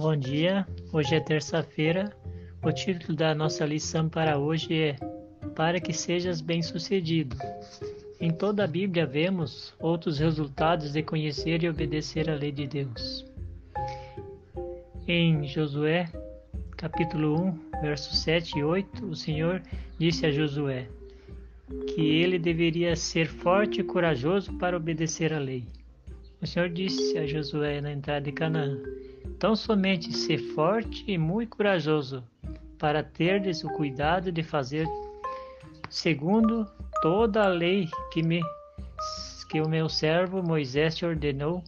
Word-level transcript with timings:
Bom 0.00 0.16
dia, 0.16 0.66
hoje 0.94 1.14
é 1.14 1.20
terça-feira. 1.20 2.10
O 2.64 2.72
título 2.72 3.14
da 3.14 3.34
nossa 3.34 3.66
lição 3.66 4.08
para 4.08 4.38
hoje 4.38 4.72
é 4.72 4.96
Para 5.54 5.78
que 5.78 5.92
sejas 5.92 6.40
bem-sucedido. 6.40 7.36
Em 8.18 8.30
toda 8.30 8.64
a 8.64 8.66
Bíblia 8.66 9.04
vemos 9.04 9.74
outros 9.78 10.18
resultados 10.18 10.94
de 10.94 11.02
conhecer 11.02 11.62
e 11.62 11.68
obedecer 11.68 12.30
a 12.30 12.34
lei 12.34 12.50
de 12.50 12.66
Deus. 12.66 13.26
Em 15.06 15.46
Josué, 15.46 16.08
capítulo 16.78 17.38
1, 17.38 17.82
versos 17.82 18.20
7 18.20 18.58
e 18.58 18.64
8, 18.64 19.04
o 19.04 19.14
Senhor 19.14 19.60
disse 19.98 20.24
a 20.24 20.32
Josué 20.32 20.88
que 21.94 22.00
ele 22.00 22.38
deveria 22.38 22.96
ser 22.96 23.28
forte 23.28 23.82
e 23.82 23.84
corajoso 23.84 24.50
para 24.54 24.78
obedecer 24.78 25.30
a 25.34 25.38
lei. 25.38 25.66
O 26.40 26.46
Senhor 26.46 26.70
disse 26.70 27.18
a 27.18 27.26
Josué 27.26 27.82
na 27.82 27.92
entrada 27.92 28.22
de 28.22 28.32
Canaã: 28.32 28.78
Tão 29.40 29.56
somente 29.56 30.12
ser 30.12 30.36
forte 30.54 31.02
e 31.08 31.16
muito 31.16 31.56
corajoso, 31.56 32.22
para 32.78 33.02
terdes 33.02 33.64
o 33.64 33.70
cuidado 33.70 34.30
de 34.30 34.42
fazer 34.42 34.86
segundo 35.88 36.70
toda 37.00 37.44
a 37.44 37.48
lei 37.48 37.88
que 38.12 38.22
me 38.22 38.42
que 39.48 39.62
o 39.62 39.68
meu 39.68 39.88
servo 39.88 40.42
Moisés 40.42 40.94
te 40.94 41.06
ordenou, 41.06 41.64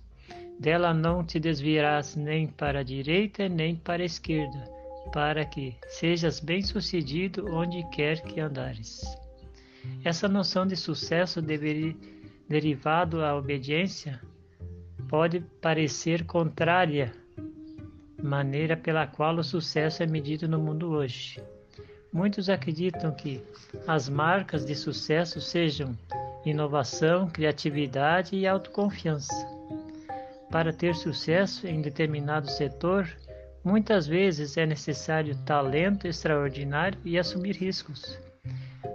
dela 0.61 0.93
não 0.93 1.25
te 1.25 1.41
desviarás 1.41 2.15
nem 2.15 2.47
para 2.47 2.81
a 2.81 2.83
direita 2.83 3.49
nem 3.49 3.75
para 3.75 4.03
a 4.03 4.07
esquerda, 4.07 4.71
para 5.11 5.43
que 5.45 5.75
sejas 5.89 6.41
bem-sucedido 6.41 7.47
onde 7.55 7.83
quer 7.89 8.21
que 8.21 8.39
andares. 8.39 9.01
Essa 10.05 10.29
noção 10.29 10.67
de 10.67 10.77
sucesso 10.77 11.41
derivado 12.49 13.25
à 13.25 13.35
obediência 13.35 14.21
pode 15.09 15.41
parecer 15.61 16.25
contrária 16.27 17.22
maneira 18.23 18.77
pela 18.77 19.07
qual 19.07 19.37
o 19.37 19.45
sucesso 19.45 20.03
é 20.03 20.07
medido 20.07 20.49
no 20.49 20.59
mundo 20.59 20.91
hoje. 20.93 21.43
Muitos 22.13 22.49
acreditam 22.49 23.11
que 23.13 23.43
as 23.87 24.09
marcas 24.09 24.65
de 24.65 24.75
sucesso 24.75 25.41
sejam 25.41 25.97
inovação, 26.45 27.29
criatividade 27.29 28.37
e 28.37 28.47
autoconfiança. 28.47 29.35
Para 30.51 30.73
ter 30.73 30.95
sucesso 30.95 31.67
em 31.67 31.81
determinado 31.81 32.51
setor, 32.51 33.09
muitas 33.65 34.07
vezes 34.07 34.57
é 34.57 34.67
necessário 34.67 35.37
talento 35.45 36.07
extraordinário 36.07 36.99
e 37.05 37.19
assumir 37.19 37.57
riscos. 37.57 38.19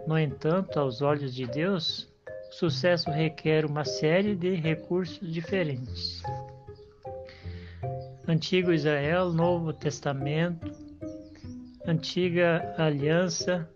No 0.06 0.18
entanto, 0.18 0.80
aos 0.80 1.02
olhos 1.02 1.34
de 1.34 1.48
Deus, 1.48 2.08
o 2.50 2.54
sucesso 2.54 3.10
requer 3.10 3.66
uma 3.66 3.84
série 3.84 4.36
de 4.36 4.54
recursos 4.56 5.32
diferentes. 5.34 6.22
Antigo 8.30 8.74
Israel, 8.74 9.32
Novo 9.32 9.72
Testamento, 9.72 10.70
Antiga 11.88 12.76
Aliança, 12.78 13.70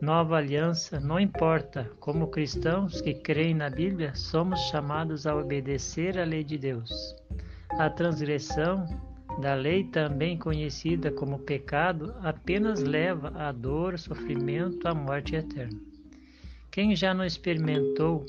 Nova 0.00 0.38
Aliança, 0.38 0.98
não 0.98 1.20
importa, 1.20 1.90
como 2.00 2.28
cristãos 2.28 3.02
que 3.02 3.12
creem 3.12 3.52
na 3.52 3.68
Bíblia, 3.68 4.14
somos 4.14 4.58
chamados 4.70 5.26
a 5.26 5.36
obedecer 5.36 6.18
à 6.18 6.24
lei 6.24 6.42
de 6.42 6.56
Deus. 6.56 7.14
A 7.72 7.90
transgressão 7.90 8.86
da 9.38 9.54
lei, 9.54 9.84
também 9.84 10.38
conhecida 10.38 11.12
como 11.12 11.40
pecado, 11.40 12.14
apenas 12.22 12.82
leva 12.82 13.34
à 13.36 13.52
dor, 13.52 13.98
sofrimento, 13.98 14.88
à 14.88 14.94
morte 14.94 15.36
eterna. 15.36 15.78
Quem 16.70 16.96
já 16.96 17.12
não 17.12 17.24
experimentou 17.24 18.24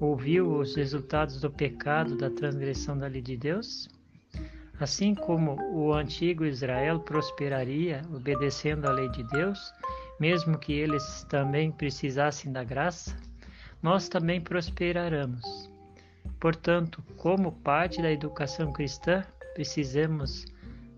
ou 0.00 0.16
viu 0.16 0.56
os 0.58 0.74
resultados 0.74 1.40
do 1.40 1.48
pecado, 1.48 2.16
da 2.16 2.28
transgressão 2.28 2.98
da 2.98 3.06
lei 3.06 3.22
de 3.22 3.36
Deus? 3.36 3.88
Assim 4.80 5.14
como 5.14 5.60
o 5.72 5.92
antigo 5.92 6.44
Israel 6.44 7.00
prosperaria 7.00 8.02
obedecendo 8.14 8.86
à 8.86 8.92
lei 8.92 9.08
de 9.08 9.24
Deus, 9.24 9.58
mesmo 10.20 10.56
que 10.58 10.72
eles 10.72 11.24
também 11.28 11.72
precisassem 11.72 12.52
da 12.52 12.62
graça, 12.62 13.16
nós 13.82 14.08
também 14.08 14.40
prosperaremos. 14.40 15.68
Portanto, 16.38 17.02
como 17.16 17.52
parte 17.52 18.00
da 18.00 18.10
educação 18.10 18.72
cristã, 18.72 19.24
precisamos 19.54 20.44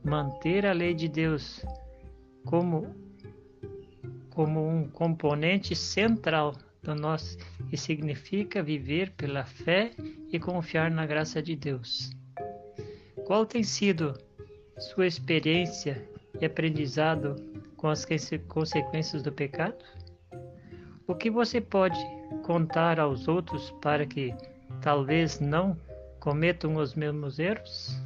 manter 0.05 0.67
a 0.67 0.73
lei 0.73 0.95
de 0.95 1.09
Deus 1.09 1.65
como, 2.45 2.95
como 4.31 4.67
um 4.67 4.89
componente 4.89 5.75
central 5.75 6.55
do 6.83 6.95
nosso 6.95 7.39
que 7.69 7.77
significa 7.77 8.63
viver 8.63 9.13
pela 9.13 9.45
fé 9.45 9.93
e 10.31 10.39
confiar 10.39 10.91
na 10.91 11.07
graça 11.07 11.43
de 11.43 11.57
Deus. 11.57 12.11
Qual 13.31 13.47
tem 13.47 13.63
sido 13.63 14.13
sua 14.77 15.07
experiência 15.07 16.05
e 16.41 16.45
aprendizado 16.45 17.37
com 17.77 17.87
as 17.87 18.05
consequências 18.49 19.23
do 19.23 19.31
pecado? 19.31 19.85
O 21.07 21.15
que 21.15 21.31
você 21.31 21.61
pode 21.61 21.97
contar 22.43 22.99
aos 22.99 23.29
outros 23.29 23.71
para 23.81 24.05
que 24.05 24.35
talvez 24.83 25.39
não 25.39 25.79
cometam 26.19 26.75
os 26.75 26.97
mesmos 26.97 27.39
erros? 27.39 27.97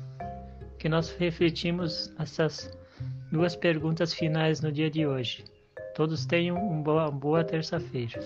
Que 0.79 0.91
nós 0.91 1.17
refletimos 1.17 2.13
essas 2.19 2.71
duas 3.33 3.57
perguntas 3.57 4.13
finais 4.13 4.61
no 4.61 4.71
dia 4.71 4.91
de 4.91 5.07
hoje. 5.07 5.43
Todos 5.95 6.27
tenham 6.27 6.59
uma 6.59 6.83
boa, 6.83 7.11
boa 7.11 7.43
terça-feira. 7.43 8.21